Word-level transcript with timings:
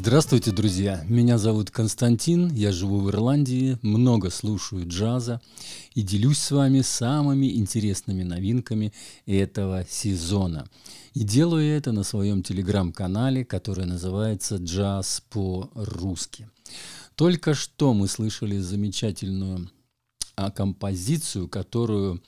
Здравствуйте, 0.00 0.52
друзья! 0.52 1.04
Меня 1.08 1.38
зовут 1.38 1.72
Константин, 1.72 2.54
я 2.54 2.70
живу 2.70 3.00
в 3.00 3.10
Ирландии, 3.10 3.78
много 3.82 4.30
слушаю 4.30 4.86
джаза 4.86 5.40
и 5.92 6.02
делюсь 6.02 6.38
с 6.38 6.52
вами 6.52 6.82
самыми 6.82 7.56
интересными 7.58 8.22
новинками 8.22 8.92
этого 9.26 9.84
сезона. 9.90 10.68
И 11.14 11.24
делаю 11.24 11.66
это 11.76 11.90
на 11.90 12.04
своем 12.04 12.44
телеграм-канале, 12.44 13.44
который 13.44 13.86
называется 13.86 14.58
«Джаз 14.58 15.24
по-русски». 15.30 16.48
Только 17.16 17.54
что 17.54 17.92
мы 17.92 18.06
слышали 18.06 18.58
замечательную 18.58 19.68
а, 20.36 20.52
композицию, 20.52 21.48
которую 21.48 22.22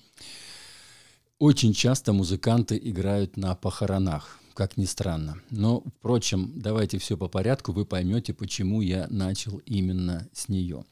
очень 1.39 1.73
часто 1.73 2.13
музыканты 2.13 2.81
играют 2.83 3.37
на 3.37 3.55
похоронах 3.55 4.40
как 4.55 4.77
ни 4.77 4.85
странно. 4.85 5.41
Но, 5.51 5.83
впрочем, 5.99 6.53
давайте 6.57 6.99
все 6.99 7.17
по 7.17 7.29
порядку, 7.29 7.73
вы 7.73 7.85
поймете, 7.85 8.35
почему 8.35 8.81
я 8.81 9.07
начал 9.09 9.59
именно 9.67 10.29
с 10.33 10.49
нее. 10.49 10.85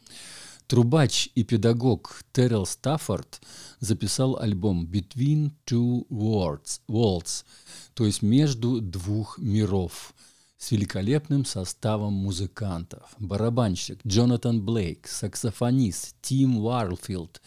Трубач 0.67 1.31
и 1.35 1.45
педагог 1.45 2.23
Террел 2.33 2.67
Стаффорд 2.67 3.41
записал 3.81 4.39
альбом 4.39 4.85
«Between 4.85 5.53
Two 5.67 6.07
Worlds», 6.09 6.81
Worlds 6.89 7.45
то 7.95 8.05
есть 8.05 8.21
«Между 8.21 8.81
двух 8.83 9.39
миров», 9.39 10.15
с 10.59 10.73
великолепным 10.73 11.45
составом 11.45 12.13
музыкантов. 12.15 13.15
Барабанщик 13.19 14.01
Джонатан 14.05 14.61
Блейк, 14.61 15.07
саксофонист 15.07 16.17
Тим 16.21 16.59
Уарлфилд, 16.59 17.41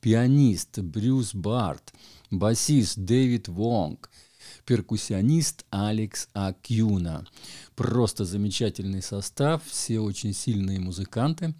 пианист 0.00 0.80
Брюс 0.80 1.32
Барт, 1.32 1.94
басист 2.30 2.98
Дэвид 2.98 3.48
Вонг– 3.48 4.10
перкуссионист 4.66 5.64
Алекс 5.70 6.28
Акюна. 6.34 7.24
Просто 7.74 8.24
замечательный 8.24 9.00
состав, 9.00 9.62
все 9.64 10.00
очень 10.00 10.34
сильные 10.34 10.80
музыканты. 10.80 11.54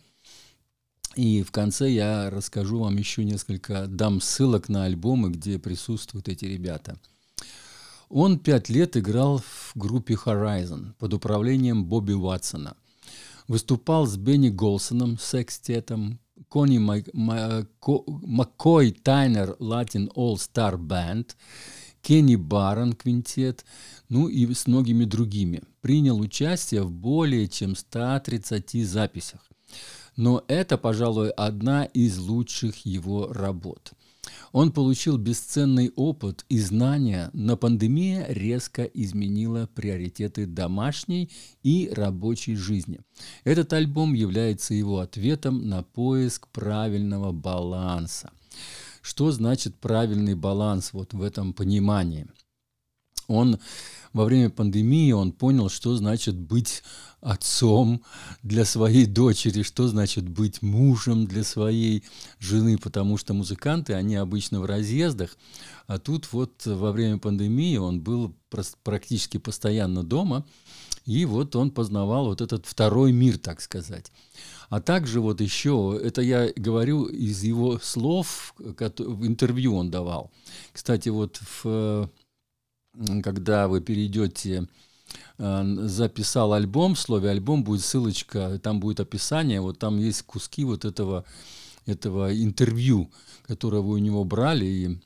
И 1.14 1.42
в 1.42 1.50
конце 1.50 1.88
я 1.90 2.28
расскажу 2.28 2.80
вам 2.80 2.96
еще 2.98 3.24
несколько, 3.24 3.86
дам 3.86 4.20
ссылок 4.20 4.68
на 4.68 4.84
альбомы, 4.84 5.30
где 5.30 5.58
присутствуют 5.58 6.28
эти 6.28 6.44
ребята. 6.44 6.98
Он 8.10 8.38
пять 8.38 8.68
лет 8.68 8.96
играл 8.96 9.38
в 9.38 9.72
группе 9.74 10.14
Horizon 10.14 10.92
под 10.98 11.14
управлением 11.14 11.86
Бобби 11.86 12.12
Уатсона. 12.12 12.76
Выступал 13.48 14.06
с 14.06 14.16
Бенни 14.16 14.50
Голсоном, 14.50 15.18
секстетом, 15.18 16.20
Кони 16.48 16.78
Маккой 17.88 18.92
Тайнер 18.92 19.56
Латин 19.58 20.10
All 20.14 20.34
Star 20.34 20.76
Band– 20.76 21.30
Кенни 22.06 22.36
Барон 22.36 22.92
квинтет, 22.92 23.64
ну 24.08 24.28
и 24.28 24.54
с 24.54 24.68
многими 24.68 25.04
другими. 25.04 25.62
Принял 25.80 26.20
участие 26.20 26.84
в 26.84 26.92
более 26.92 27.48
чем 27.48 27.74
130 27.74 28.86
записях. 28.86 29.40
Но 30.14 30.44
это, 30.46 30.78
пожалуй, 30.78 31.30
одна 31.30 31.84
из 31.84 32.16
лучших 32.18 32.86
его 32.86 33.32
работ. 33.32 33.90
Он 34.52 34.70
получил 34.70 35.18
бесценный 35.18 35.90
опыт 35.96 36.44
и 36.48 36.60
знания, 36.60 37.28
но 37.32 37.56
пандемия 37.56 38.24
резко 38.28 38.84
изменила 38.84 39.68
приоритеты 39.74 40.46
домашней 40.46 41.28
и 41.64 41.90
рабочей 41.92 42.54
жизни. 42.54 43.00
Этот 43.42 43.72
альбом 43.72 44.14
является 44.14 44.74
его 44.74 45.00
ответом 45.00 45.68
на 45.68 45.82
поиск 45.82 46.46
правильного 46.52 47.32
баланса. 47.32 48.30
Что 49.06 49.30
значит 49.30 49.76
правильный 49.76 50.34
баланс 50.34 50.92
вот 50.92 51.12
в 51.14 51.22
этом 51.22 51.52
понимании? 51.52 52.26
Он 53.28 53.60
во 54.12 54.24
время 54.24 54.50
пандемии 54.50 55.12
он 55.12 55.30
понял, 55.30 55.68
что 55.68 55.94
значит 55.94 56.34
быть 56.34 56.82
отцом 57.20 58.02
для 58.42 58.64
своей 58.64 59.06
дочери, 59.06 59.62
что 59.62 59.86
значит 59.86 60.28
быть 60.28 60.60
мужем 60.60 61.28
для 61.28 61.44
своей 61.44 62.02
жены, 62.40 62.78
потому 62.78 63.16
что 63.16 63.32
музыканты, 63.32 63.94
они 63.94 64.16
обычно 64.16 64.60
в 64.60 64.64
разъездах, 64.64 65.36
а 65.86 65.98
тут 65.98 66.32
вот 66.32 66.66
во 66.66 66.90
время 66.90 67.18
пандемии 67.18 67.76
он 67.76 68.00
был 68.00 68.34
практически 68.82 69.38
постоянно 69.38 70.02
дома, 70.02 70.44
и 71.06 71.24
вот 71.24 71.54
он 71.56 71.70
познавал 71.70 72.26
вот 72.26 72.40
этот 72.40 72.66
второй 72.66 73.12
мир, 73.12 73.38
так 73.38 73.60
сказать. 73.60 74.12
А 74.68 74.80
также 74.80 75.20
вот 75.20 75.40
еще, 75.40 75.98
это 76.02 76.20
я 76.20 76.52
говорю 76.56 77.04
из 77.04 77.44
его 77.44 77.78
слов, 77.78 78.54
в 78.58 79.26
интервью 79.26 79.76
он 79.76 79.90
давал. 79.90 80.32
Кстати, 80.72 81.08
вот 81.08 81.40
в, 81.62 82.10
когда 83.22 83.68
вы 83.68 83.80
перейдете 83.80 84.66
э, 85.38 85.76
записал 85.82 86.52
альбом, 86.52 86.96
в 86.96 87.00
слове 87.00 87.30
альбом 87.30 87.62
будет 87.62 87.84
ссылочка, 87.84 88.58
там 88.58 88.80
будет 88.80 88.98
описание, 88.98 89.60
вот 89.60 89.78
там 89.78 89.98
есть 89.98 90.22
куски 90.22 90.64
вот 90.64 90.84
этого, 90.84 91.24
этого 91.86 92.36
интервью, 92.36 93.12
которое 93.46 93.80
вы 93.82 93.94
у 93.94 93.98
него 93.98 94.24
брали, 94.24 94.66
и 94.66 94.98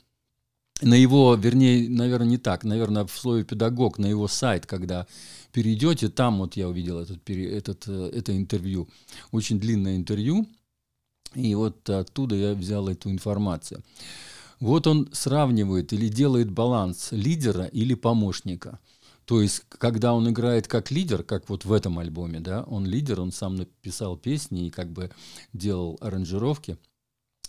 на 0.82 0.94
его, 0.94 1.34
вернее, 1.34 1.88
наверное, 1.88 2.28
не 2.28 2.38
так, 2.38 2.64
наверное, 2.64 3.04
в 3.04 3.12
слове 3.12 3.44
педагог, 3.44 3.98
на 3.98 4.06
его 4.06 4.28
сайт, 4.28 4.66
когда 4.66 5.06
перейдете, 5.52 6.08
там 6.08 6.38
вот 6.38 6.56
я 6.56 6.68
увидел 6.68 6.98
этот, 6.98 7.28
этот, 7.28 7.84
э, 7.88 8.10
это 8.14 8.36
интервью, 8.36 8.88
очень 9.32 9.60
длинное 9.60 9.96
интервью, 9.96 10.46
и 11.34 11.54
вот 11.54 11.88
оттуда 11.88 12.34
я 12.34 12.54
взял 12.54 12.88
эту 12.88 13.10
информацию. 13.10 13.82
Вот 14.58 14.86
он 14.86 15.08
сравнивает 15.12 15.92
или 15.92 16.08
делает 16.08 16.50
баланс 16.50 17.08
лидера 17.12 17.64
или 17.64 17.94
помощника. 17.94 18.78
То 19.24 19.40
есть, 19.40 19.62
когда 19.68 20.12
он 20.12 20.28
играет 20.28 20.66
как 20.66 20.90
лидер, 20.90 21.22
как 21.22 21.48
вот 21.48 21.64
в 21.64 21.72
этом 21.72 21.98
альбоме, 21.98 22.40
да, 22.40 22.64
он 22.64 22.84
лидер, 22.84 23.20
он 23.20 23.32
сам 23.32 23.56
написал 23.56 24.16
песни 24.16 24.66
и 24.66 24.70
как 24.70 24.90
бы 24.90 25.10
делал 25.52 25.98
аранжировки– 26.00 26.78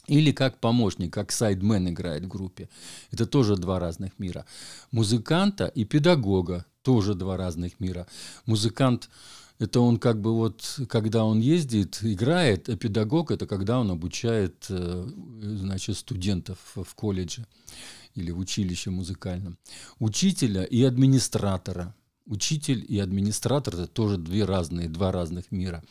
или 0.07 0.31
как 0.31 0.59
помощник, 0.59 1.13
как 1.13 1.31
сайдмен 1.31 1.89
играет 1.89 2.25
в 2.25 2.27
группе. 2.27 2.69
Это 3.11 3.25
тоже 3.25 3.55
два 3.55 3.79
разных 3.79 4.17
мира. 4.19 4.45
Музыканта 4.91 5.67
и 5.67 5.85
педагога 5.85 6.65
тоже 6.81 7.13
два 7.13 7.37
разных 7.37 7.79
мира. 7.79 8.07
Музыкант 8.45 9.09
это 9.61 9.79
он 9.79 9.99
как 9.99 10.19
бы 10.19 10.33
вот, 10.33 10.79
когда 10.89 11.23
он 11.23 11.39
ездит, 11.39 11.99
играет, 12.01 12.67
а 12.67 12.75
педагог 12.75 13.29
это 13.29 13.45
когда 13.45 13.79
он 13.79 13.91
обучает, 13.91 14.65
э, 14.69 15.07
значит, 15.39 15.97
студентов 15.97 16.57
в 16.73 16.95
колледже 16.95 17.45
или 18.15 18.31
в 18.31 18.39
училище 18.39 18.89
музыкальном. 18.89 19.59
Учителя 19.99 20.63
и 20.63 20.83
администратора. 20.83 21.93
Учитель 22.25 22.83
и 22.87 22.97
администратор 22.97 23.75
это 23.75 23.87
тоже 23.87 24.17
две 24.17 24.45
разные, 24.45 24.89
два 24.89 25.11
разных 25.11 25.51
мира. 25.51 25.83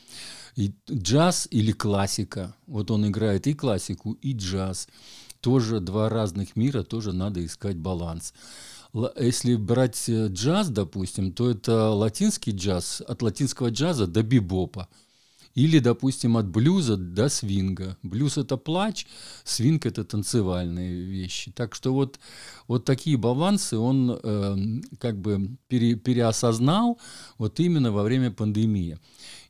И 0.56 0.72
джаз 0.90 1.48
или 1.50 1.72
классика. 1.72 2.54
Вот 2.66 2.90
он 2.90 3.06
играет 3.08 3.46
и 3.46 3.54
классику, 3.54 4.12
и 4.20 4.32
джаз. 4.32 4.88
Тоже 5.40 5.80
два 5.80 6.08
разных 6.08 6.56
мира, 6.56 6.82
тоже 6.82 7.12
надо 7.12 7.44
искать 7.44 7.76
баланс. 7.76 8.34
Если 9.18 9.54
брать 9.54 10.08
э, 10.08 10.26
джаз, 10.28 10.68
допустим, 10.68 11.32
то 11.32 11.50
это 11.50 11.90
латинский 11.90 12.52
джаз, 12.52 13.00
от 13.06 13.22
латинского 13.22 13.70
джаза 13.70 14.06
до 14.06 14.22
бибопа. 14.22 14.88
Или, 15.54 15.80
допустим, 15.80 16.36
от 16.36 16.46
блюза 16.46 16.96
до 16.96 17.28
свинга. 17.28 17.96
Блюз– 18.02 18.36
это 18.38 18.56
плач, 18.56 19.06
свинг– 19.44 19.84
это 19.86 20.04
танцевальные 20.04 21.02
вещи. 21.02 21.50
Так 21.50 21.74
что 21.74 21.92
вот, 21.92 22.20
вот 22.68 22.84
такие 22.84 23.16
балансы 23.16 23.76
он 23.76 24.18
э, 24.22 24.56
как 24.98 25.20
бы 25.20 25.56
пере, 25.66 25.96
переосознал 25.96 26.98
вот 27.36 27.58
именно 27.58 27.90
во 27.90 28.04
время 28.04 28.30
пандемии. 28.30 28.98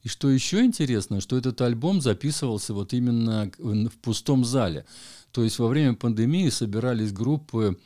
И 0.02 0.08
что 0.08 0.30
еще 0.30 0.64
интересно, 0.64 1.20
что 1.20 1.36
этот 1.36 1.60
альбом 1.60 2.00
записывался 2.00 2.72
вот 2.72 2.94
именно 2.94 3.50
в 3.58 3.98
пустом 4.00 4.44
зале. 4.44 4.86
То 5.32 5.44
есть 5.44 5.58
во 5.58 5.68
время 5.68 5.94
пандемии 5.94 6.48
собирались 6.48 7.12
группы 7.12 7.78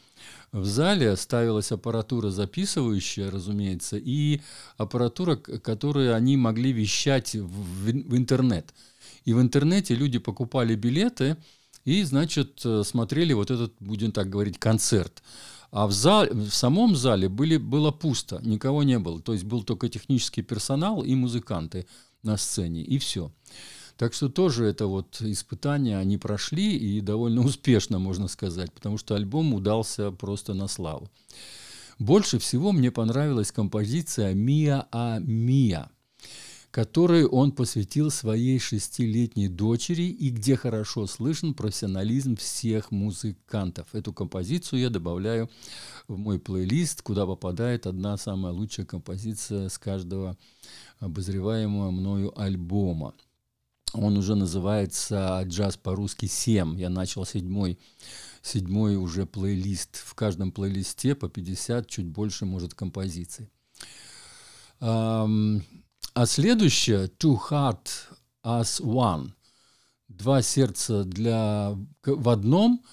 в 0.52 0.64
зале, 0.64 1.16
ставилась 1.16 1.72
аппаратура 1.72 2.30
записывающая, 2.30 3.30
разумеется, 3.30 3.96
и 3.96 4.40
аппаратура, 4.76 5.36
которую 5.36 6.14
они 6.14 6.36
могли 6.36 6.72
вещать 6.72 7.34
в, 7.34 7.90
в 7.90 8.16
интернет. 8.16 8.72
И 9.24 9.32
в 9.32 9.40
интернете 9.40 9.94
люди 9.94 10.18
покупали 10.18 10.74
билеты 10.76 11.36
и, 11.84 12.02
значит, 12.04 12.64
смотрели 12.84 13.32
вот 13.32 13.50
этот, 13.50 13.74
будем 13.80 14.12
так 14.12 14.30
говорить, 14.30 14.58
концерт. 14.58 15.22
А 15.70 15.88
в, 15.88 15.92
зал, 15.92 16.26
в 16.30 16.50
самом 16.50 16.94
зале 16.94 17.28
были, 17.28 17.56
было 17.56 17.90
пусто, 17.90 18.40
никого 18.44 18.84
не 18.84 18.98
было. 19.00 19.20
То 19.20 19.32
есть 19.32 19.44
был 19.44 19.64
только 19.64 19.88
технический 19.88 20.42
персонал 20.42 21.02
и 21.02 21.16
музыканты 21.16 21.86
на 22.22 22.36
сцене, 22.36 22.82
и 22.82 22.98
все. 22.98 23.32
Так 23.96 24.12
что 24.12 24.28
тоже 24.28 24.64
это 24.64 24.86
вот 24.86 25.20
испытания 25.20 25.98
они 25.98 26.18
прошли 26.18 26.76
и 26.76 27.00
довольно 27.00 27.42
успешно, 27.44 27.98
можно 27.98 28.28
сказать, 28.28 28.72
потому 28.72 28.98
что 28.98 29.14
альбом 29.14 29.54
удался 29.54 30.10
просто 30.10 30.54
на 30.54 30.66
славу. 30.66 31.10
Больше 31.98 32.38
всего 32.40 32.72
мне 32.72 32.90
понравилась 32.90 33.52
композиция 33.52 34.34
«Мия 34.34 34.88
а 34.90 35.20
Мия», 35.20 35.90
который 36.72 37.24
он 37.24 37.52
посвятил 37.52 38.10
своей 38.10 38.58
шестилетней 38.58 39.46
дочери 39.46 40.02
и 40.02 40.30
где 40.30 40.56
хорошо 40.56 41.06
слышен 41.06 41.54
профессионализм 41.54 42.34
всех 42.34 42.90
музыкантов. 42.90 43.86
Эту 43.94 44.12
композицию 44.12 44.80
я 44.80 44.90
добавляю 44.90 45.48
в 46.08 46.18
мой 46.18 46.40
плейлист, 46.40 47.02
куда 47.02 47.26
попадает 47.26 47.86
одна 47.86 48.16
самая 48.16 48.52
лучшая 48.52 48.86
композиция 48.86 49.68
с 49.68 49.78
каждого 49.78 50.36
обозреваемого 50.98 51.92
мною 51.92 52.36
альбома. 52.36 53.14
Он 53.94 54.16
уже 54.16 54.34
называется 54.34 55.42
«Джаз 55.46 55.76
по-русски 55.76 56.26
7». 56.26 56.76
Я 56.78 56.90
начал 56.90 57.24
седьмой, 57.24 57.78
седьмой 58.42 58.96
уже 58.96 59.24
плейлист. 59.24 59.96
В 59.96 60.14
каждом 60.14 60.50
плейлисте 60.50 61.14
по 61.14 61.28
50, 61.28 61.86
чуть 61.88 62.06
больше, 62.06 62.44
может, 62.44 62.74
композиций. 62.74 63.50
А 64.80 65.26
следующее 66.26 67.06
«Two 67.06 67.38
Heart 67.48 67.88
as 68.44 68.82
One» 68.82 69.30
«Два 70.08 70.42
сердца 70.42 71.04
для... 71.04 71.76
в 72.04 72.28
одном» 72.28 72.84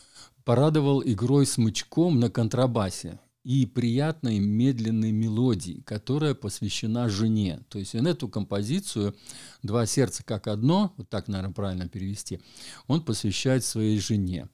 порадовал 0.44 1.02
игрой 1.04 1.46
смычком 1.46 2.20
на 2.20 2.30
контрабасе 2.30 3.20
и 3.44 3.66
приятной 3.66 4.40
медленной 4.40 5.12
мелодией, 5.12 5.82
которая 5.82 6.36
посвящена 6.36 7.10
жене. 7.10 7.62
То 7.70 7.80
есть 7.80 7.96
он 7.96 8.08
эту 8.08 8.28
композицию 8.28 9.16
«Два 9.64 9.86
сердца 9.86 10.24
как 10.24 10.48
одно», 10.48 10.94
вот 10.98 11.10
так, 11.10 11.28
наверное, 11.28 11.54
правильно 11.54 11.90
перевести, 11.90 12.40
он 12.88 13.04
посвящает 13.04 13.64
своей 13.64 14.00
жене. 14.00 14.48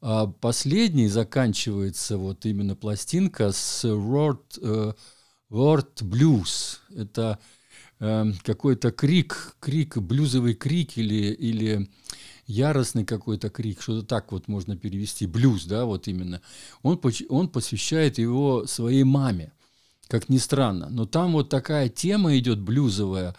А 0.00 0.26
последний 0.26 1.08
заканчивается 1.08 2.18
вот 2.18 2.46
именно 2.46 2.76
пластинка 2.76 3.52
с 3.52 3.84
Word, 3.84 4.60
uh, 4.60 4.96
Word 5.50 6.02
Blues. 6.02 6.78
Это 6.94 7.38
Эм, 8.00 8.34
какой-то 8.44 8.92
крик, 8.92 9.56
крик, 9.58 9.98
блюзовый 9.98 10.54
крик 10.54 10.96
или, 10.98 11.32
или 11.32 11.90
яростный 12.48 13.04
какой-то 13.04 13.50
крик, 13.50 13.80
что-то 13.80 14.04
так 14.04 14.32
вот 14.32 14.48
можно 14.48 14.76
перевести, 14.76 15.26
блюз, 15.26 15.66
да, 15.66 15.84
вот 15.84 16.08
именно. 16.08 16.40
Он, 16.82 17.00
он 17.28 17.48
посвящает 17.48 18.18
его 18.18 18.66
своей 18.66 19.04
маме, 19.04 19.52
как 20.08 20.28
ни 20.28 20.38
странно. 20.38 20.88
Но 20.90 21.06
там 21.06 21.32
вот 21.32 21.50
такая 21.50 21.88
тема 21.88 22.36
идет 22.36 22.58
блюзовая, 22.58 23.36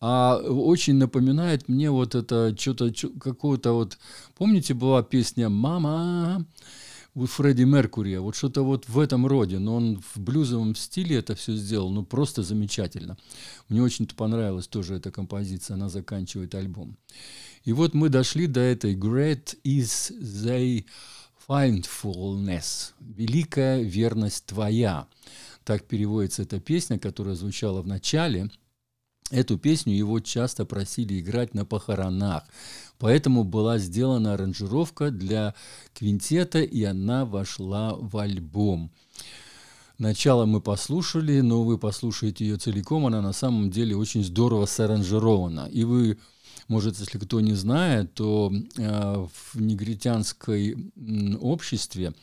а 0.00 0.36
очень 0.38 0.94
напоминает 0.94 1.68
мне 1.68 1.90
вот 1.90 2.14
это 2.14 2.56
что-то, 2.58 2.92
какого-то 3.20 3.72
вот... 3.72 3.98
Помните, 4.36 4.74
была 4.74 5.02
песня 5.02 5.48
«Мама», 5.48 6.46
у 7.14 7.26
Фредди 7.26 7.64
Меркурия, 7.64 8.20
вот 8.20 8.36
что-то 8.36 8.62
вот 8.62 8.88
в 8.88 8.98
этом 8.98 9.26
роде, 9.26 9.58
но 9.58 9.76
он 9.76 10.00
в 10.14 10.18
блюзовом 10.18 10.74
стиле 10.74 11.16
это 11.16 11.34
все 11.34 11.54
сделал, 11.54 11.90
ну 11.90 12.04
просто 12.04 12.42
замечательно. 12.42 13.18
Мне 13.68 13.82
очень-то 13.82 14.14
понравилась 14.14 14.66
тоже 14.66 14.94
эта 14.94 15.10
композиция, 15.10 15.74
она 15.74 15.90
заканчивает 15.90 16.54
альбом. 16.54 16.96
И 17.64 17.72
вот 17.72 17.94
мы 17.94 18.08
дошли 18.08 18.46
до 18.46 18.60
этой 18.60 18.94
«Great 18.94 19.56
is 19.64 20.12
thy 20.20 20.84
findfulness» 21.48 22.92
«Великая 23.00 23.82
верность 23.82 24.46
твоя». 24.46 25.06
Так 25.64 25.84
переводится 25.84 26.42
эта 26.42 26.58
песня, 26.58 26.98
которая 26.98 27.36
звучала 27.36 27.82
в 27.82 27.86
начале– 27.86 28.50
Эту 29.32 29.56
песню 29.56 29.94
его 29.94 30.20
часто 30.20 30.66
просили 30.66 31.18
играть 31.18 31.54
на 31.54 31.64
похоронах, 31.64 32.44
поэтому 32.98 33.44
была 33.44 33.78
сделана 33.78 34.34
аранжировка 34.34 35.10
для 35.10 35.54
квинтета, 35.94 36.60
и 36.60 36.84
она 36.84 37.24
вошла 37.24 37.94
в 37.94 38.18
альбом. 38.18 38.90
Начало 39.96 40.44
мы 40.44 40.60
послушали, 40.60 41.40
но 41.40 41.64
вы 41.64 41.78
послушаете 41.78 42.44
ее 42.44 42.58
целиком, 42.58 43.06
она 43.06 43.22
на 43.22 43.32
самом 43.32 43.70
деле 43.70 43.96
очень 43.96 44.22
здорово 44.22 44.66
саранжирована. 44.66 45.66
И 45.72 45.84
вы, 45.84 46.18
может, 46.72 46.98
если 46.98 47.18
кто 47.18 47.40
не 47.40 47.52
знает, 47.52 48.14
то 48.14 48.50
э, 48.78 49.26
в 49.52 49.60
негритянской 49.60 50.76
обществе 51.40 52.14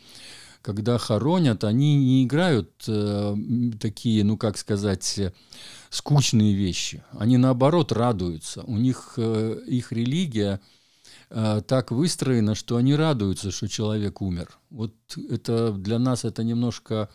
когда 0.62 0.98
хоронят, 0.98 1.64
они 1.64 1.96
не 1.96 2.26
играют 2.26 2.70
э, 2.88 3.36
такие, 3.80 4.24
ну 4.24 4.38
как 4.38 4.58
сказать, 4.58 5.20
скучные 5.90 6.54
вещи. 6.54 7.02
Они 7.18 7.38
наоборот 7.38 7.92
радуются. 7.92 8.64
У 8.64 8.78
них 8.78 9.14
э, 9.18 9.62
их 9.68 9.94
религия 9.94 10.60
э, 11.30 11.62
так 11.66 11.92
выстроена, 11.92 12.56
что 12.56 12.76
они 12.76 12.94
радуются, 12.96 13.52
что 13.52 13.68
человек 13.70 14.22
умер. 14.22 14.50
Вот 14.70 14.94
это 15.30 15.72
для 15.72 15.98
нас 15.98 16.26
это 16.26 16.44
немножко 16.44 17.10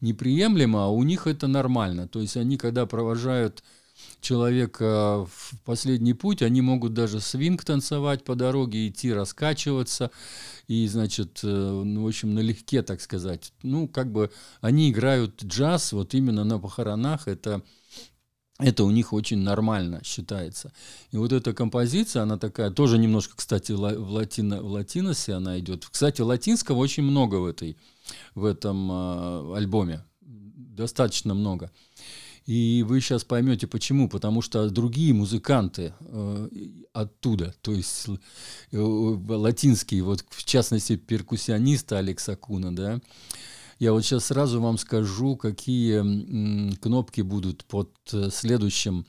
неприемлемо, 0.00 0.84
а 0.84 0.88
у 0.88 1.02
них 1.02 1.26
это 1.26 1.48
нормально. 1.48 2.08
То 2.08 2.20
есть 2.20 2.36
они, 2.38 2.56
когда 2.56 2.86
провожают 2.86 3.62
человека 4.20 5.26
в 5.26 5.52
последний 5.64 6.14
путь, 6.14 6.42
они 6.42 6.60
могут 6.60 6.94
даже 6.94 7.20
свинг 7.20 7.64
танцевать 7.64 8.24
по 8.24 8.34
дороге, 8.34 8.88
идти 8.88 9.12
раскачиваться, 9.12 10.10
и, 10.68 10.86
значит, 10.88 11.40
э, 11.42 11.46
ну, 11.46 12.04
в 12.04 12.08
общем, 12.08 12.34
налегке, 12.34 12.82
так 12.82 13.00
сказать. 13.00 13.52
Ну, 13.62 13.88
как 13.88 14.10
бы 14.10 14.30
они 14.60 14.90
играют 14.90 15.42
джаз 15.44 15.92
вот 15.92 16.14
именно 16.14 16.44
на 16.44 16.58
похоронах, 16.58 17.28
это 17.28 17.62
это 18.58 18.84
у 18.84 18.90
них 18.90 19.12
очень 19.12 19.38
нормально 19.38 20.00
считается. 20.02 20.72
И 21.10 21.18
вот 21.18 21.32
эта 21.32 21.52
композиция, 21.52 22.22
она 22.22 22.38
такая, 22.38 22.70
тоже 22.70 22.96
немножко, 22.96 23.36
кстати, 23.36 23.72
в, 23.72 23.80
латино, 23.80 24.62
в 24.62 24.70
латиносе 24.70 25.34
она 25.34 25.58
идет. 25.58 25.84
Кстати, 25.84 26.22
латинского 26.22 26.78
очень 26.78 27.02
много 27.02 27.36
в, 27.36 27.46
этой, 27.46 27.76
в 28.34 28.46
этом 28.46 28.90
э, 28.90 29.56
альбоме, 29.56 30.04
достаточно 30.22 31.34
много. 31.34 31.70
И 32.46 32.84
вы 32.86 33.00
сейчас 33.00 33.24
поймете 33.24 33.66
почему. 33.66 34.08
Потому 34.08 34.40
что 34.40 34.70
другие 34.70 35.12
музыканты 35.12 35.92
э, 36.00 36.48
оттуда, 36.92 37.54
то 37.60 37.72
есть 37.72 38.06
э, 38.72 38.78
латинские, 38.78 40.02
вот 40.02 40.24
в 40.30 40.44
частности 40.44 40.96
перкуссиониста 40.96 41.98
Алекса 41.98 42.36
Куна, 42.36 42.70
да, 42.70 43.00
я 43.78 43.92
вот 43.92 44.04
сейчас 44.04 44.26
сразу 44.26 44.60
вам 44.60 44.78
скажу, 44.78 45.36
какие 45.36 45.98
м, 45.98 46.76
кнопки 46.80 47.20
будут 47.20 47.64
под 47.66 47.90
э, 48.12 48.30
следующим. 48.32 49.06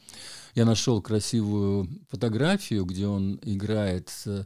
Я 0.56 0.66
нашел 0.66 1.02
красивую 1.02 1.88
фотографию, 2.10 2.84
где 2.84 3.08
он 3.08 3.40
играет 3.44 4.12
э, 4.26 4.44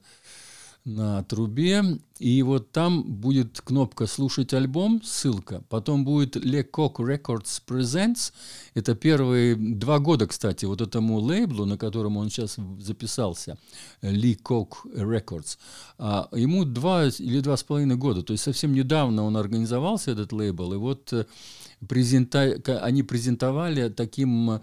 на 0.84 1.24
трубе, 1.24 1.84
и 2.18 2.42
вот 2.44 2.72
там 2.72 3.04
будет 3.04 3.62
кнопка 3.62 4.08
«Слушать 4.08 4.54
альбом», 4.54 5.02
ссылка, 5.04 5.64
потом 5.70 6.04
будет 6.04 6.36
Le 6.36 6.68
Coq 6.68 6.96
Records 6.96 7.62
Presents, 7.68 8.34
это 8.74 8.96
первые 8.96 9.56
два 9.56 10.00
года, 10.00 10.26
кстати, 10.26 10.66
вот 10.66 10.82
этому 10.82 11.20
лейблу, 11.20 11.66
на 11.66 11.78
котором 11.78 12.18
он 12.18 12.30
сейчас 12.30 12.58
записался, 12.80 13.58
Lee 14.02 14.40
Coq 14.42 14.70
Records, 14.96 15.58
а 16.00 16.28
ему 16.34 16.66
два 16.66 17.06
или 17.06 17.42
два 17.42 17.58
с 17.58 17.64
половиной 17.64 17.96
года, 17.96 18.24
то 18.24 18.34
есть 18.34 18.44
совсем 18.44 18.74
недавно 18.74 19.24
он 19.24 19.38
организовался, 19.38 20.12
этот 20.12 20.32
лейбл, 20.32 20.74
и 20.74 20.78
вот 20.78 21.14
э, 21.14 21.26
презента... 21.88 22.60
они 22.82 23.04
презентовали 23.04 23.90
таким 23.90 24.62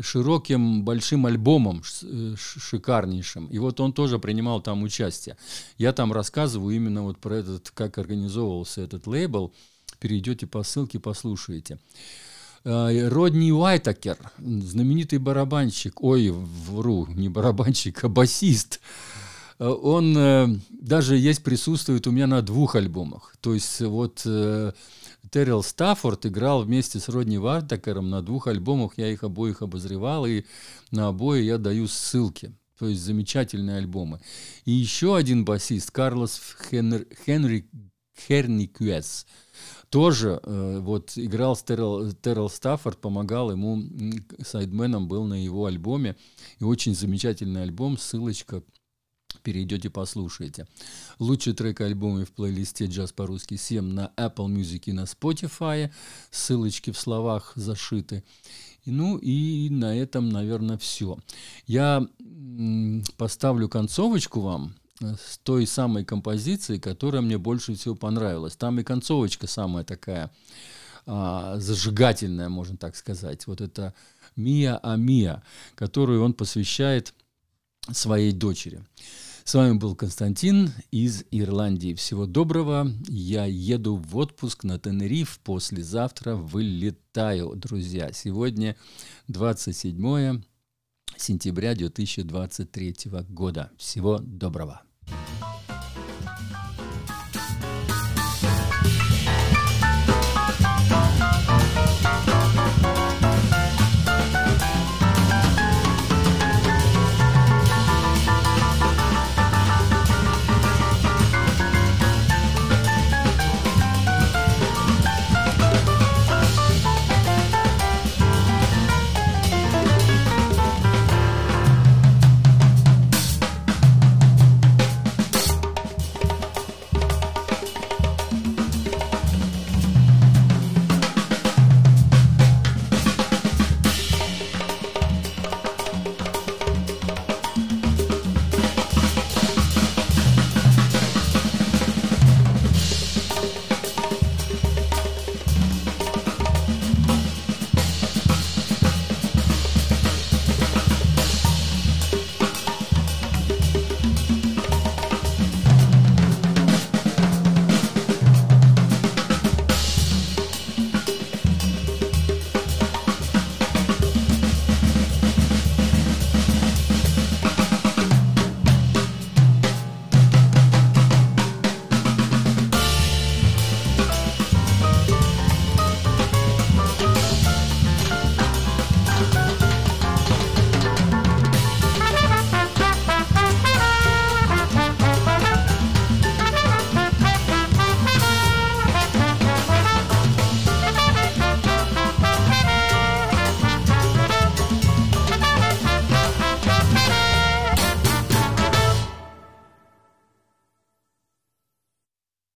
широким 0.00 0.84
большим 0.84 1.26
альбомом 1.26 1.82
э, 2.02 2.34
шикарнейшим. 2.36 3.46
И 3.46 3.58
вот 3.58 3.80
он 3.80 3.92
тоже 3.92 4.18
принимал 4.18 4.60
там 4.60 4.82
участие. 4.82 5.36
Я 5.78 5.92
там 5.92 6.12
рассказываю 6.12 6.74
именно 6.74 7.02
вот 7.02 7.18
про 7.18 7.36
этот, 7.36 7.70
как 7.70 7.98
организовывался 7.98 8.80
этот 8.80 9.06
лейбл. 9.06 9.52
Перейдете 10.00 10.46
по 10.46 10.62
ссылке, 10.62 10.98
послушаете. 10.98 11.78
Э, 12.64 13.08
Родни 13.08 13.52
Уайтакер, 13.52 14.18
знаменитый 14.38 15.18
барабанщик, 15.18 16.02
ой, 16.02 16.30
вру, 16.30 17.06
не 17.06 17.28
барабанщик, 17.28 18.04
а 18.04 18.08
басист, 18.08 18.80
э, 19.58 19.66
он 19.66 20.60
даже 20.70 21.16
есть, 21.16 21.44
присутствует 21.44 22.06
у 22.06 22.10
меня 22.10 22.26
на 22.26 22.42
двух 22.42 22.74
альбомах. 22.74 23.36
То 23.40 23.54
есть 23.54 23.80
вот 23.80 24.26
Террел 25.30 25.62
Стаффорд 25.62 26.26
играл 26.26 26.62
вместе 26.62 27.00
с 27.00 27.08
Родни 27.08 27.38
Вартакером 27.38 28.10
на 28.10 28.22
двух 28.22 28.46
альбомах, 28.46 28.92
я 28.96 29.10
их 29.10 29.24
обоих 29.24 29.62
обозревал, 29.62 30.26
и 30.26 30.44
на 30.90 31.08
обои 31.08 31.42
я 31.42 31.58
даю 31.58 31.88
ссылки. 31.88 32.54
То 32.78 32.88
есть 32.88 33.02
замечательные 33.02 33.78
альбомы. 33.78 34.20
И 34.64 34.72
еще 34.72 35.16
один 35.16 35.44
басист, 35.44 35.90
Карлос 35.92 36.40
Хенри, 36.70 37.06
Хенри 37.24 37.70
Херникуэс, 38.26 39.26
тоже 39.90 40.40
э, 40.42 40.78
вот 40.80 41.12
играл 41.16 41.54
с 41.54 41.62
Террел, 41.62 42.12
Террел 42.12 42.48
Стаффорд, 42.48 43.00
помогал 43.00 43.52
ему, 43.52 43.82
сайдменом 44.40 45.06
был 45.06 45.24
на 45.24 45.42
его 45.42 45.66
альбоме. 45.66 46.16
И 46.58 46.64
очень 46.64 46.94
замечательный 46.94 47.62
альбом, 47.62 47.96
ссылочка 47.96 48.62
перейдете, 49.44 49.90
послушаете. 49.90 50.66
Лучший 51.20 51.52
трек 51.52 51.80
альбома 51.80 52.24
в 52.24 52.32
плейлисте 52.32 52.86
«Джаз 52.86 53.12
по-русски 53.12 53.54
7» 53.54 53.82
на 53.82 54.10
Apple 54.16 54.48
Music 54.48 54.84
и 54.86 54.92
на 54.92 55.04
Spotify. 55.04 55.92
Ссылочки 56.30 56.90
в 56.90 56.98
словах 56.98 57.52
зашиты. 57.54 58.24
Ну 58.86 59.18
и 59.18 59.68
на 59.70 59.96
этом, 59.96 60.30
наверное, 60.30 60.78
все. 60.78 61.18
Я 61.66 62.06
поставлю 63.16 63.68
концовочку 63.68 64.40
вам 64.40 64.74
э, 65.00 65.14
с 65.14 65.38
той 65.38 65.66
самой 65.66 66.04
композиции, 66.04 66.78
которая 66.78 67.22
мне 67.22 67.38
больше 67.38 67.74
всего 67.74 67.94
понравилась. 67.94 68.56
Там 68.56 68.80
и 68.80 68.82
концовочка 68.82 69.46
самая 69.46 69.84
такая 69.84 70.30
а, 71.06 71.58
зажигательная, 71.58 72.48
можно 72.48 72.76
так 72.76 72.96
сказать. 72.96 73.46
Вот 73.46 73.60
это 73.60 73.94
«Мия 74.36 74.78
Амия», 74.78 75.42
которую 75.74 76.22
он 76.22 76.32
посвящает 76.32 77.14
своей 77.92 78.32
дочери. 78.32 78.82
С 79.44 79.52
вами 79.52 79.76
был 79.76 79.94
Константин 79.94 80.70
из 80.90 81.24
Ирландии. 81.30 81.92
Всего 81.92 82.24
доброго. 82.24 82.90
Я 83.06 83.44
еду 83.44 83.96
в 83.96 84.16
отпуск 84.16 84.64
на 84.64 84.78
Тенериф. 84.78 85.38
Послезавтра 85.44 86.34
вылетаю, 86.34 87.54
друзья. 87.54 88.10
Сегодня 88.14 88.74
27 89.28 90.42
сентября 91.18 91.74
2023 91.74 92.96
года. 93.28 93.70
Всего 93.76 94.18
доброго. 94.18 94.82